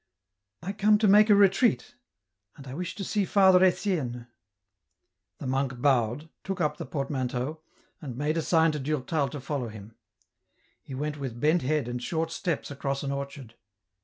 "I 0.63 0.71
come 0.73 0.97
to 0.97 1.07
make 1.07 1.29
a 1.29 1.35
retreat, 1.35 1.93
and 2.57 2.65
I 2.67 2.73
wish 2.73 2.95
to 2.95 3.03
see 3.03 3.23
Father 3.23 3.63
Etienne." 3.63 4.25
The 5.37 5.45
monk 5.45 5.79
bowed, 5.79 6.27
took 6.43 6.59
up 6.59 6.77
the 6.77 6.87
portmanteau, 6.87 7.61
and 8.01 8.17
made 8.17 8.35
a 8.35 8.41
sign 8.41 8.71
to 8.71 8.79
Durtal 8.79 9.29
to 9.29 9.39
follow 9.39 9.67
him. 9.67 9.93
He 10.81 10.95
went 10.95 11.17
with 11.19 11.39
bent 11.39 11.61
head 11.61 11.87
and 11.87 12.01
short 12.01 12.31
steps 12.31 12.71
across 12.71 13.03
an 13.03 13.11
orchard. 13.11 13.53